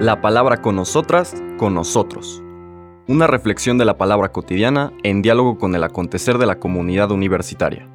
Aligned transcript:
La 0.00 0.20
palabra 0.20 0.60
con 0.60 0.76
nosotras, 0.76 1.34
con 1.56 1.74
nosotros. 1.74 2.42
Una 3.06 3.26
reflexión 3.26 3.78
de 3.78 3.84
la 3.84 3.98
palabra 3.98 4.32
cotidiana 4.32 4.92
en 5.02 5.22
diálogo 5.22 5.58
con 5.58 5.74
el 5.74 5.84
acontecer 5.84 6.38
de 6.38 6.46
la 6.46 6.58
comunidad 6.58 7.10
universitaria. 7.10 7.88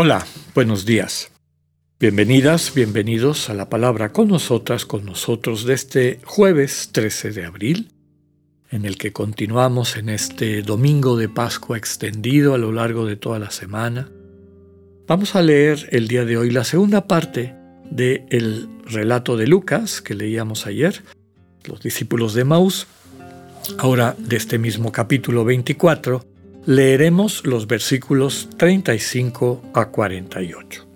Hola, 0.00 0.24
buenos 0.54 0.86
días. 0.86 1.32
Bienvenidas, 1.98 2.72
bienvenidos 2.72 3.50
a 3.50 3.54
la 3.54 3.68
palabra 3.68 4.12
con 4.12 4.28
nosotras, 4.28 4.86
con 4.86 5.04
nosotros 5.04 5.64
de 5.64 5.74
este 5.74 6.20
jueves 6.24 6.90
13 6.92 7.32
de 7.32 7.44
abril, 7.44 7.90
en 8.70 8.84
el 8.84 8.98
que 8.98 9.12
continuamos 9.12 9.96
en 9.96 10.08
este 10.08 10.62
domingo 10.62 11.16
de 11.16 11.28
Pascua 11.28 11.78
extendido 11.78 12.54
a 12.54 12.58
lo 12.58 12.72
largo 12.72 13.06
de 13.06 13.16
toda 13.16 13.38
la 13.38 13.50
semana. 13.50 14.10
Vamos 15.06 15.34
a 15.34 15.42
leer 15.42 15.88
el 15.90 16.06
día 16.06 16.24
de 16.24 16.36
hoy 16.36 16.50
la 16.50 16.64
segunda 16.64 17.06
parte 17.06 17.54
del 17.90 18.68
relato 18.84 19.36
de 19.36 19.46
Lucas 19.46 20.02
que 20.02 20.14
leíamos 20.14 20.66
ayer, 20.66 21.02
los 21.64 21.80
discípulos 21.80 22.34
de 22.34 22.44
Maús. 22.44 22.86
Ahora, 23.78 24.14
de 24.18 24.36
este 24.36 24.58
mismo 24.58 24.92
capítulo 24.92 25.44
24, 25.44 26.24
leeremos 26.66 27.46
los 27.46 27.66
versículos 27.66 28.48
35 28.56 29.62
a 29.74 29.86
48. 29.86 30.87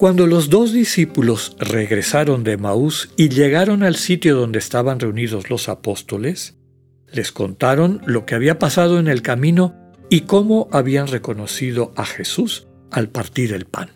Cuando 0.00 0.26
los 0.26 0.48
dos 0.48 0.72
discípulos 0.72 1.54
regresaron 1.58 2.42
de 2.42 2.56
Maús 2.56 3.10
y 3.18 3.28
llegaron 3.28 3.82
al 3.82 3.96
sitio 3.96 4.34
donde 4.34 4.58
estaban 4.58 4.98
reunidos 4.98 5.50
los 5.50 5.68
apóstoles, 5.68 6.56
les 7.12 7.32
contaron 7.32 8.00
lo 8.06 8.24
que 8.24 8.34
había 8.34 8.58
pasado 8.58 8.98
en 8.98 9.08
el 9.08 9.20
camino 9.20 9.74
y 10.08 10.22
cómo 10.22 10.70
habían 10.72 11.06
reconocido 11.06 11.92
a 11.96 12.06
Jesús 12.06 12.66
al 12.90 13.10
partir 13.10 13.52
el 13.52 13.66
pan. 13.66 13.90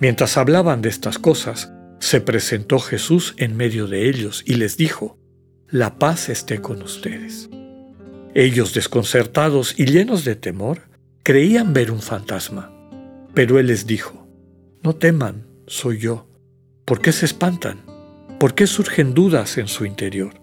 Mientras 0.00 0.36
hablaban 0.36 0.82
de 0.82 0.88
estas 0.88 1.20
cosas, 1.20 1.72
se 2.00 2.20
presentó 2.20 2.80
Jesús 2.80 3.36
en 3.36 3.56
medio 3.56 3.86
de 3.86 4.08
ellos 4.08 4.42
y 4.44 4.54
les 4.54 4.76
dijo, 4.76 5.16
La 5.68 6.00
paz 6.00 6.28
esté 6.28 6.60
con 6.60 6.82
ustedes. 6.82 7.48
Ellos, 8.34 8.74
desconcertados 8.74 9.78
y 9.78 9.84
llenos 9.84 10.24
de 10.24 10.34
temor, 10.34 10.88
creían 11.22 11.72
ver 11.72 11.92
un 11.92 12.02
fantasma. 12.02 12.74
Pero 13.32 13.60
él 13.60 13.68
les 13.68 13.86
dijo, 13.86 14.27
no 14.82 14.96
teman, 14.96 15.46
soy 15.66 15.98
yo. 15.98 16.28
¿Por 16.84 17.00
qué 17.00 17.12
se 17.12 17.26
espantan? 17.26 17.82
¿Por 18.38 18.54
qué 18.54 18.66
surgen 18.66 19.14
dudas 19.14 19.58
en 19.58 19.68
su 19.68 19.84
interior? 19.84 20.40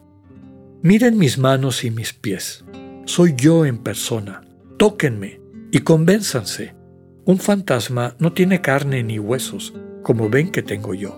Miren 0.81 1.17
mis 1.17 1.37
manos 1.37 1.83
y 1.83 1.91
mis 1.91 2.13
pies. 2.13 2.65
Soy 3.05 3.33
yo 3.35 3.65
en 3.65 3.77
persona. 3.77 4.41
Tóquenme 4.77 5.39
y 5.71 5.79
convénzanse. 5.79 6.75
Un 7.23 7.39
fantasma 7.39 8.15
no 8.19 8.33
tiene 8.33 8.61
carne 8.61 9.03
ni 9.03 9.17
huesos, 9.17 9.73
como 10.03 10.29
ven 10.29 10.51
que 10.51 10.61
tengo 10.61 10.93
yo. 10.93 11.17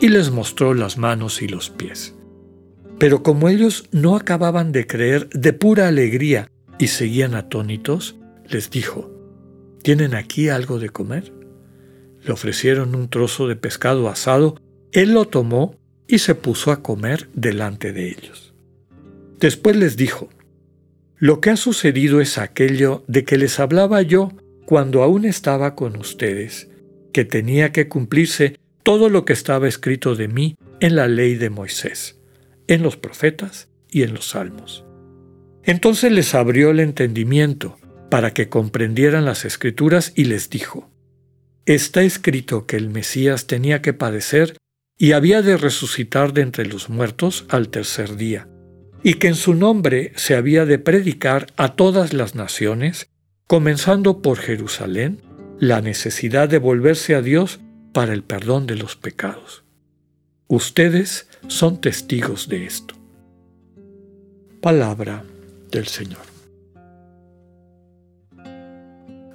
Y 0.00 0.08
les 0.08 0.30
mostró 0.30 0.72
las 0.74 0.96
manos 0.96 1.42
y 1.42 1.48
los 1.48 1.68
pies. 1.68 2.14
Pero 2.98 3.22
como 3.22 3.48
ellos 3.48 3.88
no 3.92 4.16
acababan 4.16 4.72
de 4.72 4.86
creer 4.86 5.28
de 5.30 5.52
pura 5.52 5.88
alegría 5.88 6.50
y 6.78 6.88
seguían 6.88 7.34
atónitos, 7.34 8.16
les 8.46 8.70
dijo, 8.70 9.10
¿Tienen 9.82 10.14
aquí 10.14 10.48
algo 10.48 10.78
de 10.78 10.88
comer? 10.88 11.32
Le 12.28 12.34
ofrecieron 12.34 12.94
un 12.94 13.08
trozo 13.08 13.48
de 13.48 13.56
pescado 13.56 14.10
asado, 14.10 14.60
él 14.92 15.14
lo 15.14 15.24
tomó 15.24 15.74
y 16.06 16.18
se 16.18 16.34
puso 16.34 16.72
a 16.72 16.82
comer 16.82 17.30
delante 17.32 17.94
de 17.94 18.10
ellos. 18.10 18.52
Después 19.40 19.76
les 19.76 19.96
dijo, 19.96 20.28
Lo 21.16 21.40
que 21.40 21.48
ha 21.48 21.56
sucedido 21.56 22.20
es 22.20 22.36
aquello 22.36 23.02
de 23.08 23.24
que 23.24 23.38
les 23.38 23.58
hablaba 23.58 24.02
yo 24.02 24.32
cuando 24.66 25.02
aún 25.02 25.24
estaba 25.24 25.74
con 25.74 25.96
ustedes, 25.96 26.68
que 27.14 27.24
tenía 27.24 27.72
que 27.72 27.88
cumplirse 27.88 28.58
todo 28.82 29.08
lo 29.08 29.24
que 29.24 29.32
estaba 29.32 29.66
escrito 29.66 30.14
de 30.14 30.28
mí 30.28 30.54
en 30.80 30.96
la 30.96 31.08
ley 31.08 31.34
de 31.34 31.48
Moisés, 31.48 32.20
en 32.66 32.82
los 32.82 32.98
profetas 32.98 33.70
y 33.90 34.02
en 34.02 34.12
los 34.12 34.28
salmos. 34.28 34.84
Entonces 35.62 36.12
les 36.12 36.34
abrió 36.34 36.72
el 36.72 36.80
entendimiento 36.80 37.78
para 38.10 38.34
que 38.34 38.50
comprendieran 38.50 39.24
las 39.24 39.46
escrituras 39.46 40.12
y 40.14 40.24
les 40.24 40.50
dijo, 40.50 40.90
está 41.74 42.02
escrito 42.02 42.66
que 42.66 42.76
el 42.76 42.88
Mesías 42.88 43.46
tenía 43.46 43.82
que 43.82 43.92
padecer 43.92 44.56
y 44.96 45.12
había 45.12 45.42
de 45.42 45.56
resucitar 45.56 46.32
de 46.32 46.42
entre 46.42 46.66
los 46.66 46.88
muertos 46.88 47.46
al 47.48 47.68
tercer 47.68 48.16
día, 48.16 48.48
y 49.02 49.14
que 49.14 49.28
en 49.28 49.34
su 49.34 49.54
nombre 49.54 50.12
se 50.16 50.34
había 50.34 50.66
de 50.66 50.78
predicar 50.78 51.46
a 51.56 51.76
todas 51.76 52.12
las 52.12 52.34
naciones, 52.34 53.10
comenzando 53.46 54.22
por 54.22 54.38
Jerusalén, 54.38 55.22
la 55.60 55.80
necesidad 55.80 56.48
de 56.48 56.58
volverse 56.58 57.14
a 57.14 57.22
Dios 57.22 57.60
para 57.92 58.12
el 58.12 58.24
perdón 58.24 58.66
de 58.66 58.76
los 58.76 58.96
pecados. 58.96 59.64
Ustedes 60.46 61.28
son 61.46 61.80
testigos 61.80 62.48
de 62.48 62.64
esto. 62.64 62.94
Palabra 64.60 65.24
del 65.70 65.86
Señor. 65.86 66.22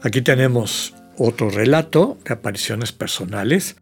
Aquí 0.02 0.22
tenemos 0.22 0.94
otro 1.18 1.50
relato 1.50 2.18
de 2.26 2.34
apariciones 2.34 2.92
personales. 2.92 3.76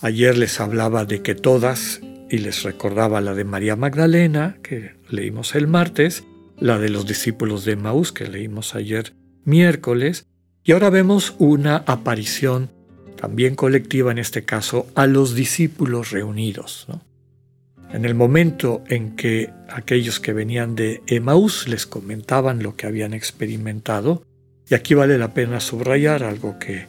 Ayer 0.00 0.36
les 0.36 0.60
hablaba 0.60 1.04
de 1.04 1.22
que 1.22 1.34
todas, 1.34 2.00
y 2.30 2.38
les 2.38 2.62
recordaba 2.62 3.20
la 3.20 3.34
de 3.34 3.44
María 3.44 3.76
Magdalena, 3.76 4.56
que 4.62 4.96
leímos 5.08 5.54
el 5.54 5.66
martes, 5.66 6.24
la 6.58 6.78
de 6.78 6.88
los 6.88 7.06
discípulos 7.06 7.64
de 7.64 7.76
Maús, 7.76 8.12
que 8.12 8.26
leímos 8.26 8.74
ayer 8.74 9.12
miércoles, 9.44 10.26
y 10.64 10.72
ahora 10.72 10.90
vemos 10.90 11.34
una 11.38 11.76
aparición 11.86 12.70
también 13.16 13.54
colectiva, 13.54 14.10
en 14.12 14.18
este 14.18 14.44
caso, 14.44 14.86
a 14.94 15.06
los 15.06 15.34
discípulos 15.34 16.10
reunidos. 16.10 16.86
En 17.92 18.04
el 18.04 18.14
momento 18.14 18.82
en 18.88 19.14
que 19.14 19.50
aquellos 19.68 20.18
que 20.18 20.32
venían 20.32 20.74
de 20.74 21.02
Emaús 21.06 21.68
les 21.68 21.86
comentaban 21.86 22.62
lo 22.62 22.76
que 22.76 22.86
habían 22.86 23.14
experimentado, 23.14 24.24
y 24.68 24.74
aquí 24.74 24.94
vale 24.94 25.18
la 25.18 25.34
pena 25.34 25.60
subrayar 25.60 26.22
algo 26.22 26.58
que 26.58 26.86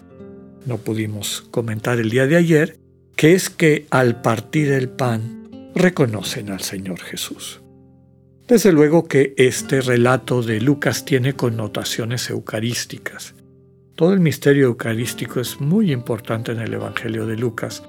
no 0.65 0.77
pudimos 0.77 1.41
comentar 1.51 1.99
el 1.99 2.09
día 2.09 2.27
de 2.27 2.37
ayer, 2.37 2.79
que 3.15 3.33
es 3.33 3.49
que 3.49 3.85
al 3.91 4.21
partir 4.21 4.71
el 4.71 4.89
pan 4.89 5.71
reconocen 5.75 6.49
al 6.49 6.61
Señor 6.61 6.99
Jesús. 6.99 7.61
Desde 8.47 8.71
luego 8.71 9.07
que 9.07 9.33
este 9.37 9.81
relato 9.81 10.41
de 10.41 10.61
Lucas 10.61 11.03
tiene 11.03 11.33
connotaciones 11.33 12.29
eucarísticas. 12.29 13.33
Todo 13.95 14.13
el 14.13 14.19
misterio 14.19 14.67
eucarístico 14.67 15.39
es 15.39 15.59
muy 15.59 15.91
importante 15.91 16.51
en 16.51 16.59
el 16.59 16.73
Evangelio 16.73 17.25
de 17.25 17.37
Lucas 17.37 17.83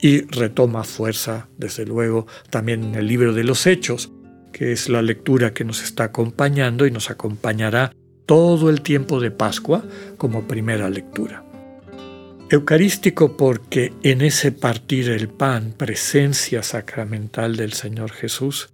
y 0.00 0.22
retoma 0.22 0.84
fuerza, 0.84 1.48
desde 1.58 1.84
luego, 1.84 2.26
también 2.48 2.82
en 2.82 2.94
el 2.94 3.06
libro 3.06 3.32
de 3.34 3.44
los 3.44 3.66
Hechos, 3.66 4.10
que 4.52 4.72
es 4.72 4.88
la 4.88 5.02
lectura 5.02 5.52
que 5.52 5.64
nos 5.64 5.82
está 5.82 6.04
acompañando 6.04 6.86
y 6.86 6.90
nos 6.90 7.10
acompañará 7.10 7.92
todo 8.30 8.70
el 8.70 8.82
tiempo 8.82 9.18
de 9.18 9.32
Pascua 9.32 9.82
como 10.16 10.46
primera 10.46 10.88
lectura. 10.88 11.42
Eucarístico 12.48 13.36
porque 13.36 13.92
en 14.04 14.20
ese 14.22 14.52
partir 14.52 15.10
el 15.10 15.28
pan, 15.28 15.74
presencia 15.76 16.62
sacramental 16.62 17.56
del 17.56 17.72
Señor 17.72 18.12
Jesús, 18.12 18.70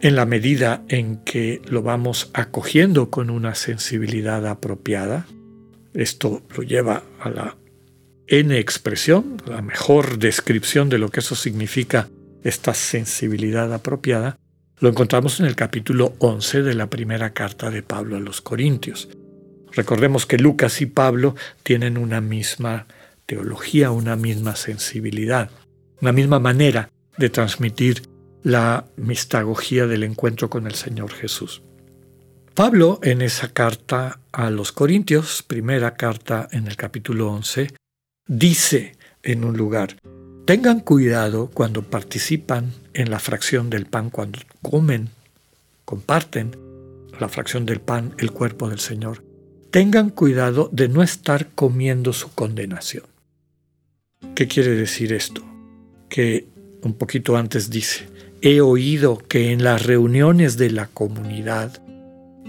en 0.00 0.16
la 0.16 0.24
medida 0.24 0.84
en 0.88 1.18
que 1.18 1.60
lo 1.66 1.82
vamos 1.82 2.30
acogiendo 2.32 3.10
con 3.10 3.28
una 3.28 3.54
sensibilidad 3.54 4.46
apropiada, 4.46 5.26
esto 5.92 6.40
lo 6.56 6.62
lleva 6.62 7.02
a 7.20 7.28
la 7.28 7.58
N 8.26 8.58
expresión, 8.58 9.36
la 9.44 9.60
mejor 9.60 10.18
descripción 10.18 10.88
de 10.88 10.96
lo 10.96 11.10
que 11.10 11.20
eso 11.20 11.34
significa, 11.34 12.08
esta 12.42 12.72
sensibilidad 12.72 13.70
apropiada, 13.74 14.38
lo 14.84 14.90
encontramos 14.90 15.40
en 15.40 15.46
el 15.46 15.56
capítulo 15.56 16.12
11 16.18 16.60
de 16.60 16.74
la 16.74 16.90
primera 16.90 17.32
carta 17.32 17.70
de 17.70 17.82
Pablo 17.82 18.18
a 18.18 18.20
los 18.20 18.42
Corintios. 18.42 19.08
Recordemos 19.72 20.26
que 20.26 20.36
Lucas 20.36 20.82
y 20.82 20.84
Pablo 20.84 21.36
tienen 21.62 21.96
una 21.96 22.20
misma 22.20 22.86
teología, 23.24 23.90
una 23.92 24.14
misma 24.14 24.56
sensibilidad, 24.56 25.48
una 26.02 26.12
misma 26.12 26.38
manera 26.38 26.90
de 27.16 27.30
transmitir 27.30 28.02
la 28.42 28.84
mistagogía 28.96 29.86
del 29.86 30.02
encuentro 30.02 30.50
con 30.50 30.66
el 30.66 30.74
Señor 30.74 31.12
Jesús. 31.12 31.62
Pablo 32.52 33.00
en 33.02 33.22
esa 33.22 33.54
carta 33.54 34.20
a 34.32 34.50
los 34.50 34.70
Corintios, 34.70 35.42
primera 35.42 35.94
carta 35.94 36.46
en 36.52 36.66
el 36.66 36.76
capítulo 36.76 37.32
11, 37.32 37.72
dice 38.26 38.98
en 39.22 39.44
un 39.44 39.56
lugar, 39.56 39.96
tengan 40.44 40.80
cuidado 40.80 41.50
cuando 41.52 41.82
participan 41.82 42.72
en 42.92 43.10
la 43.10 43.18
fracción 43.18 43.70
del 43.70 43.86
pan, 43.86 44.10
cuando 44.10 44.40
comen, 44.62 45.08
comparten 45.84 46.56
la 47.18 47.28
fracción 47.28 47.64
del 47.66 47.80
pan, 47.80 48.14
el 48.18 48.30
cuerpo 48.30 48.68
del 48.68 48.80
Señor. 48.80 49.24
Tengan 49.70 50.10
cuidado 50.10 50.68
de 50.72 50.88
no 50.88 51.02
estar 51.02 51.48
comiendo 51.54 52.12
su 52.12 52.32
condenación. 52.32 53.04
¿Qué 54.34 54.46
quiere 54.46 54.70
decir 54.70 55.12
esto? 55.12 55.42
Que 56.08 56.46
un 56.82 56.94
poquito 56.94 57.36
antes 57.36 57.70
dice, 57.70 58.08
he 58.42 58.60
oído 58.60 59.18
que 59.18 59.52
en 59.52 59.64
las 59.64 59.84
reuniones 59.84 60.56
de 60.56 60.70
la 60.70 60.86
comunidad 60.86 61.82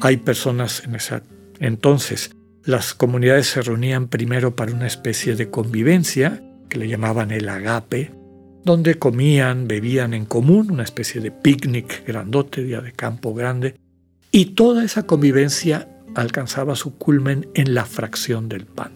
hay 0.02 0.18
personas 0.18 0.84
en 0.84 0.96
esa 0.96 1.24
entonces 1.60 2.32
las 2.64 2.94
comunidades 2.94 3.48
se 3.48 3.62
reunían 3.62 4.08
primero 4.08 4.56
para 4.56 4.74
una 4.74 4.88
especie 4.88 5.36
de 5.36 5.50
convivencia 5.50 6.44
le 6.76 6.88
llamaban 6.88 7.32
el 7.32 7.48
agape, 7.50 8.12
donde 8.64 8.96
comían, 8.96 9.68
bebían 9.68 10.14
en 10.14 10.26
común, 10.26 10.72
una 10.72 10.84
especie 10.84 11.22
de 11.22 11.32
picnic 11.32 12.06
grandote, 12.06 12.64
día 12.64 12.82
de 12.82 12.92
campo 12.92 13.34
grande, 13.34 13.76
y 14.32 14.48
toda 14.48 14.84
esa 14.84 15.04
convivencia 15.04 15.88
alcanzaba 16.16 16.76
su 16.76 16.98
culmen 16.98 17.48
en 17.54 17.74
la 17.74 17.86
fracción 17.86 18.50
del 18.50 18.66
pan, 18.66 18.94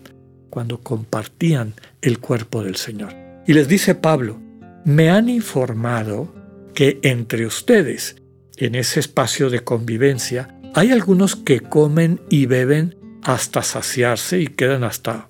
cuando 0.50 0.80
compartían 0.80 1.74
el 2.02 2.20
cuerpo 2.20 2.64
del 2.64 2.76
Señor. 2.76 3.14
Y 3.46 3.54
les 3.54 3.68
dice 3.68 3.96
Pablo, 3.96 4.40
me 4.86 5.10
han 5.10 5.30
informado 5.30 6.34
que 6.74 7.00
entre 7.04 7.46
ustedes, 7.46 8.16
en 8.58 8.76
ese 8.76 9.00
espacio 9.00 9.50
de 9.50 9.60
convivencia, 9.60 10.60
hay 10.74 10.92
algunos 10.92 11.36
que 11.36 11.62
comen 11.62 12.22
y 12.30 12.46
beben 12.46 12.96
hasta 13.22 13.64
saciarse 13.64 14.40
y 14.40 14.48
quedan 14.48 14.84
hasta 14.84 15.30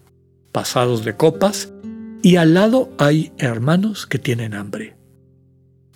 pasados 0.52 1.06
de 1.06 1.16
copas, 1.16 1.74
y 2.21 2.36
al 2.36 2.54
lado 2.54 2.92
hay 2.98 3.31
hermanos 3.38 4.06
que 4.06 4.19
tienen 4.19 4.54
hambre. 4.54 4.95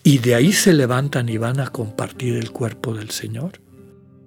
Y 0.03 0.19
de 0.19 0.35
ahí 0.35 0.53
se 0.53 0.73
levantan 0.73 1.27
y 1.29 1.37
van 1.37 1.59
a 1.59 1.67
compartir 1.67 2.35
el 2.35 2.51
cuerpo 2.51 2.93
del 2.93 3.09
Señor. 3.09 3.61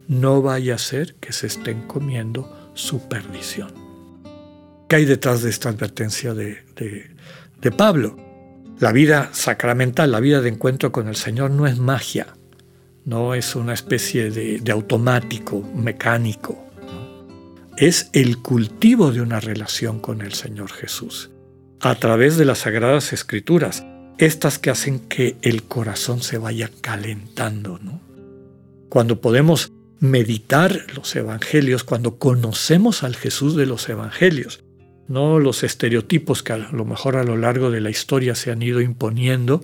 No 0.06 0.42
vaya 0.42 0.74
a 0.74 0.78
ser 0.78 1.14
que 1.16 1.32
se 1.32 1.46
estén 1.46 1.86
comiendo 1.86 2.70
su 2.74 3.08
perdición. 3.08 3.72
¿Qué 4.88 4.96
hay 4.96 5.04
detrás 5.04 5.42
de 5.42 5.50
esta 5.50 5.70
advertencia 5.70 6.34
de, 6.34 6.64
Pablo? 7.76 8.16
La 8.78 8.92
vida 8.92 9.30
sacramental, 9.32 10.12
la 10.12 10.20
vida 10.20 10.40
de 10.42 10.50
encuentro 10.50 10.92
con 10.92 11.08
el 11.08 11.16
Señor 11.16 11.50
no 11.50 11.66
es 11.66 11.78
magia, 11.78 12.28
no 13.04 13.34
es 13.34 13.56
una 13.56 13.72
especie 13.72 14.30
de, 14.30 14.70
automático, 14.70 15.62
mecánico. 15.74 16.62
Es 17.76 18.10
el 18.12 18.38
cultivo 18.38 19.12
de 19.12 19.22
una 19.22 19.40
relación 19.40 19.98
con 19.98 20.20
el 20.20 20.34
Señor 20.34 20.70
Jesús 20.70 21.30
a 21.80 21.94
través 21.96 22.36
de 22.36 22.44
las 22.44 22.58
sagradas 22.58 23.12
escrituras, 23.12 23.84
estas 24.18 24.58
que 24.58 24.70
hacen 24.70 25.00
que 25.00 25.36
el 25.42 25.64
corazón 25.64 26.22
se 26.22 26.38
vaya 26.38 26.70
calentando. 26.80 27.78
¿no? 27.78 28.00
Cuando 28.88 29.20
podemos 29.20 29.72
meditar 30.00 30.86
los 30.94 31.14
evangelios, 31.16 31.84
cuando 31.84 32.18
conocemos 32.18 33.02
al 33.02 33.16
Jesús 33.16 33.56
de 33.56 33.66
los 33.66 33.88
evangelios, 33.88 34.62
no 35.08 35.38
los 35.38 35.62
estereotipos 35.62 36.42
que 36.42 36.54
a 36.54 36.58
lo 36.58 36.84
mejor 36.84 37.16
a 37.16 37.24
lo 37.24 37.36
largo 37.36 37.70
de 37.70 37.80
la 37.80 37.90
historia 37.90 38.34
se 38.34 38.50
han 38.50 38.62
ido 38.62 38.80
imponiendo, 38.80 39.62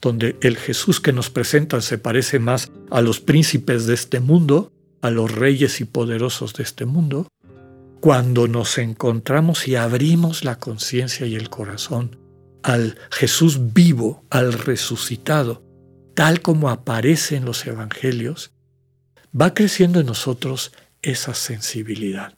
donde 0.00 0.36
el 0.42 0.56
Jesús 0.56 1.00
que 1.00 1.12
nos 1.12 1.30
presentan 1.30 1.82
se 1.82 1.98
parece 1.98 2.38
más 2.38 2.70
a 2.90 3.00
los 3.00 3.20
príncipes 3.20 3.86
de 3.86 3.94
este 3.94 4.20
mundo, 4.20 4.70
a 5.00 5.10
los 5.10 5.32
reyes 5.32 5.80
y 5.80 5.84
poderosos 5.84 6.52
de 6.54 6.62
este 6.62 6.84
mundo, 6.84 7.26
cuando 8.04 8.48
nos 8.48 8.76
encontramos 8.76 9.66
y 9.66 9.76
abrimos 9.76 10.44
la 10.44 10.58
conciencia 10.58 11.26
y 11.26 11.36
el 11.36 11.48
corazón 11.48 12.18
al 12.62 12.98
Jesús 13.10 13.72
vivo, 13.72 14.26
al 14.28 14.52
resucitado, 14.52 15.64
tal 16.14 16.42
como 16.42 16.68
aparece 16.68 17.34
en 17.34 17.46
los 17.46 17.66
evangelios, 17.66 18.52
va 19.34 19.54
creciendo 19.54 20.00
en 20.00 20.06
nosotros 20.06 20.72
esa 21.00 21.32
sensibilidad. 21.32 22.34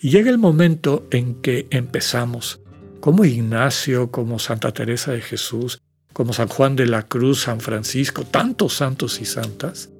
Y 0.00 0.10
llega 0.10 0.30
el 0.30 0.38
momento 0.38 1.08
en 1.10 1.42
que 1.42 1.66
empezamos, 1.70 2.60
como 3.00 3.24
Ignacio, 3.24 4.12
como 4.12 4.38
Santa 4.38 4.70
Teresa 4.70 5.10
de 5.10 5.22
Jesús, 5.22 5.82
como 6.12 6.32
San 6.32 6.46
Juan 6.46 6.76
de 6.76 6.86
la 6.86 7.02
Cruz, 7.02 7.40
San 7.40 7.58
Francisco, 7.58 8.22
tantos 8.22 8.74
santos 8.74 9.20
y 9.20 9.24
santas, 9.24 9.90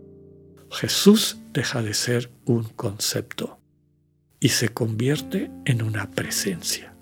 Jesús 0.71 1.39
deja 1.53 1.83
de 1.83 1.95
ser 1.95 2.31
un 2.45 2.63
concepto 2.63 3.59
y 4.45 4.51
se 4.51 4.69
convierte 4.69 5.51
en 5.65 5.81
una 5.81 6.11
presencia, 6.11 6.93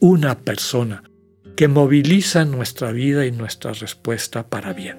una 0.00 0.38
persona 0.38 1.02
que 1.54 1.68
moviliza 1.68 2.46
nuestra 2.46 2.90
vida 2.90 3.26
y 3.26 3.32
nuestra 3.32 3.74
respuesta 3.74 4.46
para 4.46 4.72
bien. 4.72 4.96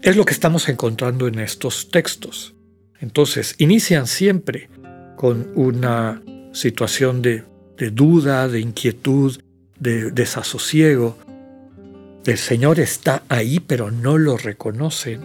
Es 0.00 0.16
lo 0.16 0.24
que 0.24 0.32
estamos 0.32 0.70
encontrando 0.70 1.26
en 1.26 1.38
estos 1.38 1.90
textos. 1.90 2.54
Entonces, 2.98 3.56
inician 3.58 4.06
siempre 4.06 4.70
con 5.16 5.52
una 5.54 6.22
situación 6.54 7.20
de, 7.20 7.44
duda, 7.92 8.48
de 8.48 8.60
inquietud, 8.60 9.38
de 9.78 10.12
desasosiego. 10.12 11.18
El 12.24 12.38
Señor 12.38 12.80
está 12.80 13.22
ahí, 13.28 13.60
pero 13.60 13.90
no 13.90 14.16
lo 14.16 14.38
reconocen. 14.38 15.20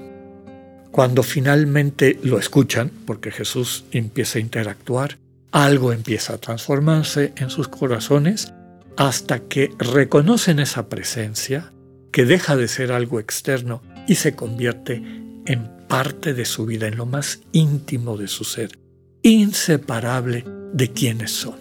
Cuando 0.91 1.23
finalmente 1.23 2.19
lo 2.23 2.39
escuchan, 2.39 2.91
porque 3.05 3.31
Jesús 3.31 3.85
empieza 3.93 4.37
a 4.37 4.41
interactuar, 4.41 5.17
algo 5.51 5.93
empieza 5.93 6.33
a 6.33 6.37
transformarse 6.37 7.33
en 7.37 7.49
sus 7.49 7.67
corazones 7.67 8.53
hasta 8.97 9.39
que 9.39 9.71
reconocen 9.77 10.59
esa 10.59 10.89
presencia, 10.89 11.71
que 12.11 12.25
deja 12.25 12.55
de 12.55 12.67
ser 12.67 12.91
algo 12.91 13.19
externo 13.19 13.81
y 14.07 14.15
se 14.15 14.35
convierte 14.35 15.03
en 15.45 15.69
parte 15.87 16.33
de 16.33 16.45
su 16.45 16.65
vida, 16.65 16.87
en 16.87 16.97
lo 16.97 17.05
más 17.05 17.41
íntimo 17.51 18.17
de 18.17 18.27
su 18.27 18.43
ser, 18.43 18.79
inseparable 19.21 20.43
de 20.73 20.91
quienes 20.91 21.31
son. 21.31 21.55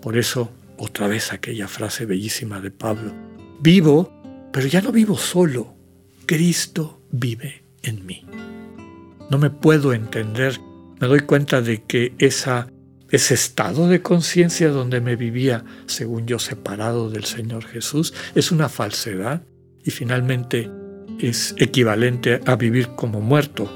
Por 0.00 0.16
eso, 0.16 0.50
otra 0.78 1.06
vez 1.06 1.32
aquella 1.32 1.68
frase 1.68 2.06
bellísima 2.06 2.60
de 2.60 2.70
Pablo, 2.70 3.12
vivo, 3.60 4.12
pero 4.52 4.66
ya 4.66 4.80
no 4.80 4.92
vivo 4.92 5.16
solo, 5.16 5.74
Cristo 6.26 7.02
vive 7.10 7.62
en 7.82 8.06
mí. 8.06 8.24
No 9.30 9.38
me 9.38 9.50
puedo 9.50 9.92
entender, 9.92 10.58
me 10.98 11.06
doy 11.06 11.20
cuenta 11.20 11.60
de 11.60 11.82
que 11.82 12.14
esa, 12.18 12.68
ese 13.10 13.34
estado 13.34 13.88
de 13.88 14.02
conciencia 14.02 14.68
donde 14.68 15.00
me 15.00 15.16
vivía, 15.16 15.64
según 15.86 16.26
yo, 16.26 16.38
separado 16.38 17.10
del 17.10 17.24
Señor 17.24 17.64
Jesús, 17.64 18.14
es 18.34 18.52
una 18.52 18.68
falsedad 18.68 19.42
y 19.84 19.90
finalmente 19.90 20.70
es 21.18 21.54
equivalente 21.58 22.40
a 22.46 22.56
vivir 22.56 22.88
como 22.96 23.20
muerto, 23.20 23.70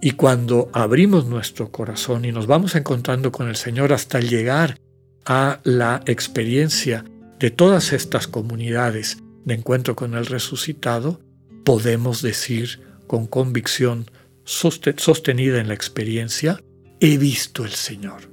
y 0.00 0.12
cuando 0.12 0.70
abrimos 0.72 1.26
nuestro 1.26 1.72
corazón 1.72 2.24
y 2.24 2.30
nos 2.30 2.46
vamos 2.46 2.76
encontrando 2.76 3.32
con 3.32 3.48
el 3.48 3.56
Señor 3.56 3.92
hasta 3.92 4.20
llegar 4.20 4.78
a 5.24 5.60
la 5.64 6.02
experiencia 6.06 7.04
de 7.40 7.50
todas 7.50 7.92
estas 7.92 8.28
comunidades 8.28 9.18
de 9.44 9.54
encuentro 9.54 9.96
con 9.96 10.14
el 10.14 10.26
resucitado, 10.26 11.20
podemos 11.64 12.22
decir 12.22 12.80
con 13.08 13.26
convicción 13.26 14.08
sostenida 14.44 15.60
en 15.60 15.68
la 15.68 15.74
experiencia, 15.74 16.60
he 17.00 17.16
visto 17.16 17.64
el 17.64 17.72
Señor, 17.72 18.30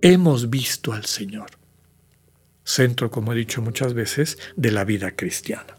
hemos 0.00 0.50
visto 0.50 0.92
al 0.92 1.04
Señor. 1.04 1.50
Centro, 2.64 3.10
como 3.10 3.32
he 3.32 3.36
dicho 3.36 3.62
muchas 3.62 3.94
veces, 3.94 4.38
de 4.56 4.72
la 4.72 4.84
vida 4.84 5.12
cristiana. 5.12 5.76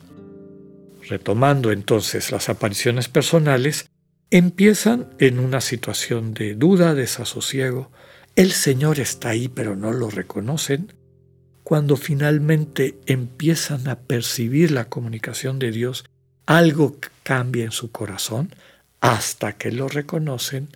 Retomando 1.07 1.71
entonces 1.71 2.31
las 2.31 2.49
apariciones 2.49 3.09
personales, 3.09 3.89
empiezan 4.31 5.09
en 5.19 5.39
una 5.39 5.59
situación 5.59 6.33
de 6.33 6.55
duda, 6.55 6.93
desasosiego. 6.93 7.91
El 8.35 8.51
Señor 8.51 8.99
está 8.99 9.29
ahí, 9.29 9.49
pero 9.49 9.75
no 9.75 9.91
lo 9.91 10.09
reconocen. 10.09 10.93
Cuando 11.63 11.97
finalmente 11.97 12.97
empiezan 13.05 13.87
a 13.87 13.99
percibir 13.99 14.71
la 14.71 14.85
comunicación 14.85 15.59
de 15.59 15.71
Dios, 15.71 16.05
algo 16.45 16.97
cambia 17.23 17.65
en 17.65 17.71
su 17.71 17.91
corazón 17.91 18.53
hasta 19.01 19.53
que 19.53 19.71
lo 19.71 19.89
reconocen 19.89 20.69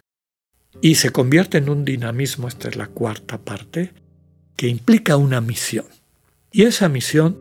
y 0.81 0.95
se 0.95 1.11
convierte 1.11 1.57
en 1.57 1.69
un 1.69 1.85
dinamismo, 1.85 2.47
esta 2.47 2.69
es 2.69 2.75
la 2.75 2.87
cuarta 2.87 3.37
parte, 3.37 3.93
que 4.55 4.67
implica 4.67 5.17
una 5.17 5.41
misión. 5.41 5.85
Y 6.51 6.63
esa 6.63 6.89
misión 6.89 7.37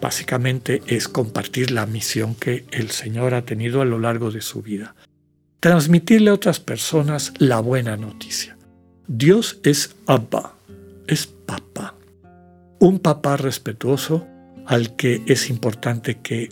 básicamente 0.00 0.82
es 0.86 1.08
compartir 1.08 1.70
la 1.70 1.86
misión 1.86 2.34
que 2.34 2.64
el 2.70 2.90
Señor 2.90 3.34
ha 3.34 3.44
tenido 3.44 3.80
a 3.80 3.84
lo 3.84 3.98
largo 3.98 4.30
de 4.30 4.40
su 4.40 4.62
vida 4.62 4.94
transmitirle 5.60 6.30
a 6.30 6.34
otras 6.34 6.60
personas 6.60 7.32
la 7.38 7.58
buena 7.60 7.96
noticia. 7.96 8.56
Dios 9.08 9.58
es 9.62 9.96
Abba, 10.06 10.54
es 11.08 11.26
papá. 11.26 11.94
Un 12.78 12.98
papá 12.98 13.36
respetuoso 13.36 14.26
al 14.66 14.96
que 14.96 15.22
es 15.26 15.50
importante 15.50 16.18
que 16.20 16.50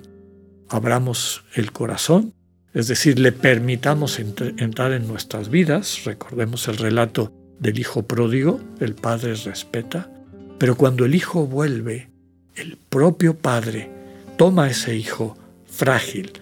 abramos 0.69 1.45
el 1.55 1.71
corazón, 1.73 2.33
es 2.75 2.89
decir, 2.89 3.21
le 3.21 3.31
permitamos 3.31 4.19
entrar 4.19 4.93
en 4.93 5.07
nuestras 5.07 5.49
vidas. 5.49 6.05
Recordemos 6.05 6.67
el 6.67 6.77
relato 6.77 7.33
del 7.61 7.79
hijo 7.79 8.03
pródigo, 8.03 8.61
el 8.81 8.97
padre 8.97 9.35
respeta, 9.37 10.11
pero 10.59 10.77
cuando 10.77 11.05
el 11.05 11.15
hijo 11.15 11.47
vuelve, 11.47 12.11
el 12.57 12.77
propio 12.77 13.39
padre 13.39 13.91
toma 14.37 14.65
a 14.65 14.71
ese 14.71 14.97
hijo 14.97 15.39
frágil, 15.67 16.33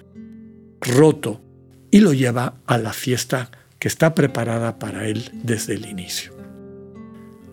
roto, 0.80 1.42
y 1.90 2.00
lo 2.00 2.14
lleva 2.14 2.54
a 2.66 2.78
la 2.78 2.94
fiesta 2.94 3.50
que 3.78 3.88
está 3.88 4.14
preparada 4.14 4.78
para 4.78 5.06
él 5.06 5.30
desde 5.34 5.74
el 5.74 5.86
inicio. 5.86 6.32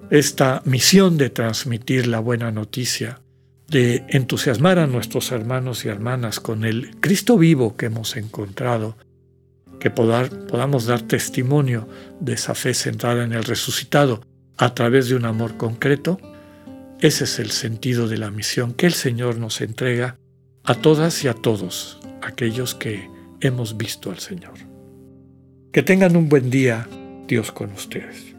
Esta 0.09 0.61
misión 0.63 1.17
de 1.17 1.29
transmitir 1.29 2.07
la 2.07 2.19
buena 2.19 2.51
noticia 2.51 3.19
de 3.69 4.05
entusiasmar 4.09 4.79
a 4.79 4.87
nuestros 4.87 5.31
hermanos 5.31 5.85
y 5.85 5.89
hermanas 5.89 6.39
con 6.39 6.65
el 6.65 6.97
Cristo 6.99 7.37
vivo 7.37 7.77
que 7.77 7.87
hemos 7.87 8.15
encontrado, 8.15 8.97
que 9.79 9.89
podamos 9.91 10.85
dar 10.85 11.01
testimonio 11.01 11.87
de 12.19 12.33
esa 12.33 12.55
fe 12.55 12.73
centrada 12.73 13.23
en 13.23 13.33
el 13.33 13.43
resucitado 13.43 14.21
a 14.57 14.73
través 14.73 15.07
de 15.07 15.15
un 15.15 15.25
amor 15.25 15.55
concreto, 15.57 16.19
ese 16.99 17.23
es 17.23 17.39
el 17.39 17.51
sentido 17.51 18.07
de 18.07 18.17
la 18.17 18.29
misión 18.29 18.73
que 18.73 18.85
el 18.85 18.93
Señor 18.93 19.37
nos 19.37 19.61
entrega 19.61 20.17
a 20.63 20.75
todas 20.75 21.23
y 21.23 21.29
a 21.29 21.33
todos 21.33 21.99
aquellos 22.21 22.75
que 22.75 23.09
hemos 23.39 23.77
visto 23.77 24.11
al 24.11 24.19
Señor. 24.19 24.55
Que 25.71 25.81
tengan 25.81 26.17
un 26.17 26.27
buen 26.27 26.49
día, 26.49 26.87
Dios 27.27 27.51
con 27.53 27.71
ustedes. 27.71 28.38